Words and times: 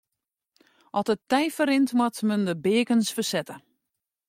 As 0.97 1.05
it 1.13 1.21
tij 1.31 1.47
ferrint 1.55 1.91
moat 1.97 2.17
men 2.27 2.41
de 2.47 2.55
beakens 2.65 3.09
fersette. 3.15 3.55